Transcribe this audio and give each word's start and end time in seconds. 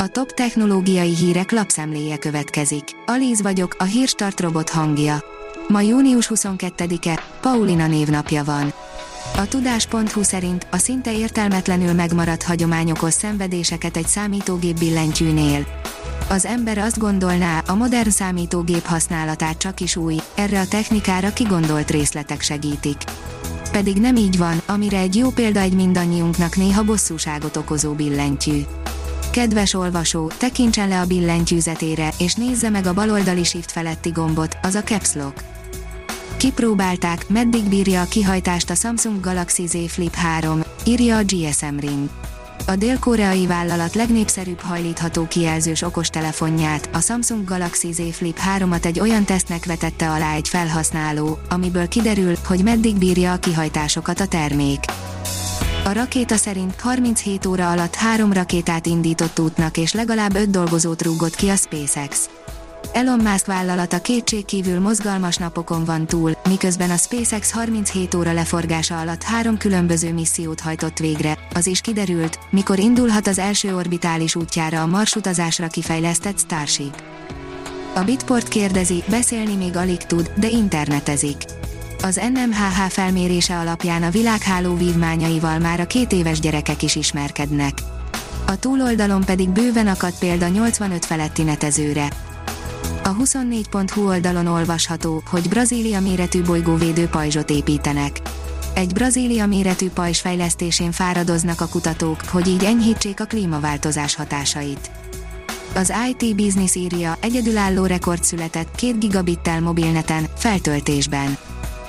A 0.00 0.06
top 0.08 0.32
technológiai 0.32 1.14
hírek 1.14 1.50
lapszemléje 1.52 2.16
következik. 2.16 2.84
Alíz 3.06 3.42
vagyok, 3.42 3.76
a 3.78 3.84
hírstart 3.84 4.40
robot 4.40 4.70
hangja. 4.70 5.24
Ma 5.68 5.80
június 5.80 6.30
22-e, 6.34 7.22
Paulina 7.40 7.86
névnapja 7.86 8.44
van. 8.44 8.72
A 9.36 9.48
tudás.hu 9.48 10.22
szerint 10.22 10.66
a 10.70 10.76
szinte 10.76 11.12
értelmetlenül 11.18 11.92
megmaradt 11.92 12.42
hagyományokhoz 12.42 13.14
szenvedéseket 13.14 13.96
egy 13.96 14.06
számítógép 14.06 14.78
billentyűnél. 14.78 15.66
Az 16.28 16.44
ember 16.44 16.78
azt 16.78 16.98
gondolná, 16.98 17.62
a 17.66 17.74
modern 17.74 18.10
számítógép 18.10 18.84
használatát 18.84 19.58
csak 19.58 19.80
is 19.80 19.96
új, 19.96 20.16
erre 20.34 20.60
a 20.60 20.68
technikára 20.68 21.32
kigondolt 21.32 21.90
részletek 21.90 22.40
segítik. 22.40 22.98
Pedig 23.72 23.96
nem 23.96 24.16
így 24.16 24.38
van, 24.38 24.62
amire 24.66 24.98
egy 24.98 25.16
jó 25.16 25.30
példa 25.30 25.60
egy 25.60 25.74
mindannyiunknak 25.74 26.56
néha 26.56 26.84
bosszúságot 26.84 27.56
okozó 27.56 27.92
billentyű. 27.92 28.62
Kedves 29.38 29.74
olvasó, 29.74 30.30
tekintsen 30.36 30.88
le 30.88 31.00
a 31.00 31.04
billentyűzetére, 31.04 32.12
és 32.18 32.34
nézze 32.34 32.70
meg 32.70 32.86
a 32.86 32.92
baloldali 32.92 33.44
shift 33.44 33.72
feletti 33.72 34.10
gombot, 34.10 34.58
az 34.62 34.74
a 34.74 34.82
Caps 34.82 35.14
Lock. 35.14 35.44
Kipróbálták, 36.36 37.28
meddig 37.28 37.62
bírja 37.64 38.00
a 38.00 38.04
kihajtást 38.04 38.70
a 38.70 38.74
Samsung 38.74 39.20
Galaxy 39.20 39.66
Z 39.66 39.76
Flip 39.86 40.14
3, 40.14 40.62
írja 40.84 41.16
a 41.16 41.22
GSM 41.22 41.78
Ring. 41.78 42.08
A 42.66 42.76
dél-koreai 42.76 43.46
vállalat 43.46 43.94
legnépszerűbb 43.94 44.60
hajlítható 44.60 45.26
kijelzős 45.26 45.82
okostelefonját, 45.82 46.88
a 46.92 47.00
Samsung 47.00 47.44
Galaxy 47.44 47.92
Z 47.92 48.00
Flip 48.12 48.38
3-at 48.58 48.84
egy 48.84 49.00
olyan 49.00 49.24
tesztnek 49.24 49.64
vetette 49.64 50.10
alá 50.10 50.34
egy 50.34 50.48
felhasználó, 50.48 51.38
amiből 51.48 51.88
kiderül, 51.88 52.34
hogy 52.46 52.62
meddig 52.62 52.96
bírja 52.96 53.32
a 53.32 53.38
kihajtásokat 53.38 54.20
a 54.20 54.26
termék. 54.26 54.84
A 55.88 55.92
rakéta 55.92 56.36
szerint 56.36 56.80
37 56.80 57.46
óra 57.46 57.70
alatt 57.70 57.94
három 57.94 58.32
rakétát 58.32 58.86
indított 58.86 59.38
útnak 59.38 59.76
és 59.76 59.92
legalább 59.92 60.34
öt 60.34 60.50
dolgozót 60.50 61.02
rúgott 61.02 61.34
ki 61.34 61.48
a 61.48 61.56
SpaceX. 61.56 62.30
Elon 62.92 63.18
Musk 63.18 63.46
vállalata 63.46 64.00
kétségkívül 64.00 64.80
mozgalmas 64.80 65.36
napokon 65.36 65.84
van 65.84 66.06
túl, 66.06 66.32
miközben 66.48 66.90
a 66.90 66.96
SpaceX 66.96 67.52
37 67.52 68.14
óra 68.14 68.32
leforgása 68.32 69.00
alatt 69.00 69.22
három 69.22 69.58
különböző 69.58 70.12
missziót 70.12 70.60
hajtott 70.60 70.98
végre, 70.98 71.38
az 71.54 71.66
is 71.66 71.80
kiderült, 71.80 72.38
mikor 72.50 72.78
indulhat 72.78 73.26
az 73.26 73.38
első 73.38 73.74
orbitális 73.74 74.34
útjára 74.34 74.82
a 74.82 74.86
marsutazásra 74.86 75.66
kifejlesztett 75.66 76.38
Starship. 76.38 77.02
A 77.94 78.00
Bitport 78.00 78.48
kérdezi, 78.48 79.02
beszélni 79.10 79.54
még 79.54 79.76
alig 79.76 79.98
tud, 79.98 80.32
de 80.36 80.48
internetezik. 80.48 81.36
Az 82.02 82.20
NMHH 82.32 82.88
felmérése 82.88 83.58
alapján 83.58 84.02
a 84.02 84.10
világháló 84.10 84.76
vívmányaival 84.76 85.58
már 85.58 85.80
a 85.80 85.86
két 85.86 86.12
éves 86.12 86.40
gyerekek 86.40 86.82
is 86.82 86.96
ismerkednek. 86.96 87.78
A 88.46 88.58
túloldalon 88.58 89.24
pedig 89.24 89.48
bőven 89.48 89.86
akadt 89.86 90.18
példa 90.18 90.48
85 90.48 91.04
feletti 91.04 91.42
netezőre. 91.42 92.08
A 93.04 93.16
24.hu 93.16 94.06
oldalon 94.06 94.46
olvasható, 94.46 95.22
hogy 95.30 95.48
Brazília 95.48 96.00
méretű 96.00 96.42
bolygóvédő 96.42 97.06
pajzsot 97.06 97.50
építenek. 97.50 98.20
Egy 98.74 98.92
Brazília 98.92 99.46
méretű 99.46 99.90
pajzs 99.90 100.20
fejlesztésén 100.20 100.92
fáradoznak 100.92 101.60
a 101.60 101.66
kutatók, 101.66 102.20
hogy 102.24 102.48
így 102.48 102.64
enyhítsék 102.64 103.20
a 103.20 103.24
klímaváltozás 103.24 104.14
hatásait. 104.14 104.90
Az 105.74 105.92
IT 106.10 106.36
Business 106.36 106.74
írja, 106.74 107.16
egyedülálló 107.20 107.86
rekord 107.86 108.24
született 108.24 108.74
2 108.74 108.98
gigabittel 108.98 109.60
mobilneten, 109.60 110.26
feltöltésben. 110.36 111.38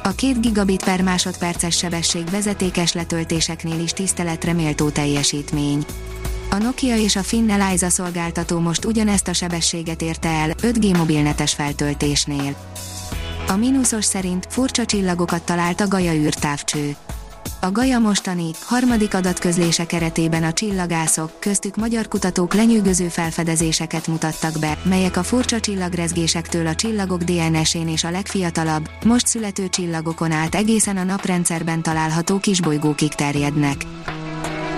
A 0.04 0.16
2 0.16 0.40
gigabit 0.40 0.84
per 0.84 1.02
másodperces 1.02 1.78
sebesség 1.78 2.30
vezetékes 2.30 2.94
letöltéseknél 2.94 3.80
is 3.80 3.92
tiszteletre 3.92 4.54
méltó 4.54 4.90
teljesítmény. 4.90 5.86
A 6.50 6.58
Nokia 6.58 6.96
és 6.98 7.16
a 7.16 7.24
Finn 7.24 7.50
Eliza 7.50 7.90
szolgáltató 7.90 8.60
most 8.60 8.86
ugyanezt 8.86 9.28
a 9.28 9.34
sebességet 9.34 10.02
érte 10.02 10.30
el 10.30 10.54
5G 10.62 10.98
mobilnetes 10.98 11.54
feltöltésnél. 11.54 12.56
A 13.48 13.56
mínuszos 13.56 14.06
szerint 14.06 14.48
furcsa 14.50 14.86
csillagokat 14.86 15.44
talált 15.44 15.82
a 15.82 15.88
Gaia 15.88 16.14
űrtávcső. 16.14 16.96
A 17.60 17.72
Gaia 17.72 18.00
mostani, 18.00 18.52
harmadik 18.66 19.14
adatközlése 19.14 19.86
keretében 19.86 20.44
a 20.44 20.54
csillagászok, 20.54 21.32
köztük 21.40 21.76
magyar 21.76 22.08
kutatók 22.08 22.54
lenyűgöző 22.54 23.08
felfedezéseket 23.08 24.08
mutattak 24.08 24.60
be, 24.60 24.78
melyek 24.84 25.18
a 25.18 25.24
furcsa 25.24 25.60
csillagrezgésektől 25.60 26.68
a 26.68 26.76
csillagok 26.76 27.24
DNS-én 27.24 27.88
és 27.88 28.04
a 28.04 28.12
legfiatalabb, 28.12 28.90
most 29.06 29.28
születő 29.28 29.70
csillagokon 29.70 30.32
át 30.32 30.56
egészen 30.56 30.98
a 30.98 31.04
naprendszerben 31.04 31.82
található 31.82 32.38
kisbolygókig 32.40 33.14
terjednek. 33.14 33.86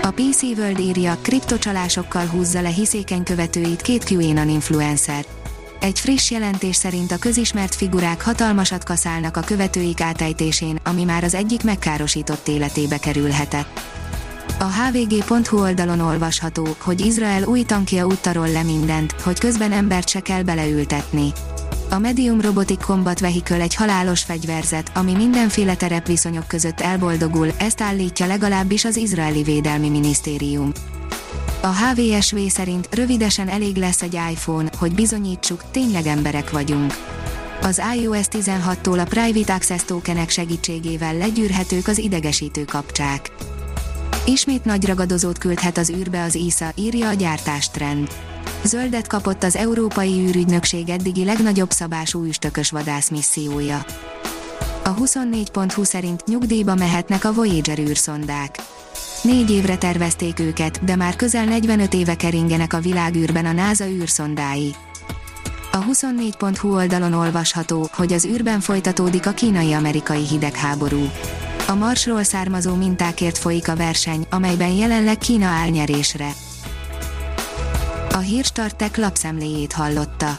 A 0.02 0.10
PC 0.10 0.42
World 0.42 0.78
írja, 0.78 1.16
kriptocsalásokkal 1.22 2.26
húzza 2.26 2.60
le 2.60 2.68
hiszékeny 2.68 3.22
követőit 3.22 3.82
két 3.82 4.10
QAnon 4.10 4.48
influencer. 4.48 5.41
Egy 5.82 6.00
friss 6.00 6.30
jelentés 6.30 6.76
szerint 6.76 7.12
a 7.12 7.16
közismert 7.16 7.74
figurák 7.74 8.22
hatalmasat 8.22 8.84
kaszálnak 8.84 9.36
a 9.36 9.40
követőik 9.40 10.00
átejtésén, 10.00 10.78
ami 10.84 11.04
már 11.04 11.24
az 11.24 11.34
egyik 11.34 11.64
megkárosított 11.64 12.48
életébe 12.48 12.98
kerülhetett. 12.98 13.80
A 14.58 14.64
hvg.hu 14.64 15.60
oldalon 15.60 16.00
olvasható, 16.00 16.68
hogy 16.78 17.00
Izrael 17.00 17.44
új 17.44 17.62
tankja 17.62 18.06
úttarol 18.06 18.48
le 18.48 18.62
mindent, 18.62 19.12
hogy 19.12 19.38
közben 19.38 19.72
embert 19.72 20.08
se 20.08 20.20
kell 20.20 20.42
beleültetni. 20.42 21.32
A 21.90 21.98
Medium 21.98 22.40
Robotic 22.40 22.84
Combat 22.84 23.20
Vehicle 23.20 23.60
egy 23.60 23.74
halálos 23.74 24.22
fegyverzet, 24.22 24.90
ami 24.94 25.12
mindenféle 25.14 25.74
terepviszonyok 25.74 26.48
között 26.48 26.80
elboldogul, 26.80 27.48
ezt 27.58 27.80
állítja 27.80 28.26
legalábbis 28.26 28.84
az 28.84 28.96
izraeli 28.96 29.42
védelmi 29.42 29.88
minisztérium. 29.88 30.72
A 31.64 31.74
HVSV 31.74 32.36
szerint 32.48 32.88
rövidesen 32.94 33.48
elég 33.48 33.76
lesz 33.76 34.02
egy 34.02 34.14
iPhone, 34.30 34.70
hogy 34.78 34.94
bizonyítsuk, 34.94 35.64
tényleg 35.70 36.06
emberek 36.06 36.50
vagyunk. 36.50 36.92
Az 37.62 37.82
iOS 37.96 38.26
16-tól 38.30 39.00
a 39.00 39.04
Private 39.04 39.54
Access 39.54 39.82
tokenek 39.84 40.30
segítségével 40.30 41.14
legyűrhetők 41.14 41.88
az 41.88 41.98
idegesítő 41.98 42.64
kapcsák. 42.64 43.30
Ismét 44.26 44.64
nagy 44.64 44.86
ragadozót 44.86 45.38
küldhet 45.38 45.78
az 45.78 45.90
űrbe 45.90 46.22
az 46.22 46.34
ISA, 46.34 46.72
írja 46.74 47.08
a 47.08 47.12
gyártástrend. 47.12 48.08
Zöldet 48.64 49.06
kapott 49.06 49.42
az 49.42 49.56
Európai 49.56 50.26
űrügynökség 50.26 50.88
eddigi 50.88 51.24
legnagyobb 51.24 51.70
szabású 51.70 52.24
üstökös 52.24 52.70
vadászmissziója. 52.70 53.84
A 54.84 54.94
24.20 54.94 55.84
szerint 55.84 56.24
nyugdíjba 56.26 56.74
mehetnek 56.74 57.24
a 57.24 57.32
Voyager 57.32 57.78
űrszondák. 57.78 58.58
Négy 59.22 59.50
évre 59.50 59.76
tervezték 59.76 60.40
őket, 60.40 60.84
de 60.84 60.96
már 60.96 61.16
közel 61.16 61.44
45 61.44 61.94
éve 61.94 62.14
keringenek 62.14 62.72
a 62.72 62.80
világűrben 62.80 63.46
a 63.46 63.52
NASA 63.52 63.86
űrszondái. 63.86 64.74
A 65.72 65.84
24.hu 65.84 66.74
oldalon 66.74 67.12
olvasható, 67.12 67.88
hogy 67.92 68.12
az 68.12 68.26
űrben 68.26 68.60
folytatódik 68.60 69.26
a 69.26 69.30
kínai-amerikai 69.30 70.26
hidegháború. 70.26 71.10
A 71.68 71.74
Marsról 71.74 72.22
származó 72.22 72.74
mintákért 72.74 73.38
folyik 73.38 73.68
a 73.68 73.76
verseny, 73.76 74.26
amelyben 74.30 74.70
jelenleg 74.70 75.18
Kína 75.18 75.46
áll 75.46 75.68
nyerésre. 75.68 76.32
A 78.10 78.18
Hírstartek 78.18 78.96
lapszemléjét 78.96 79.72
hallotta. 79.72 80.38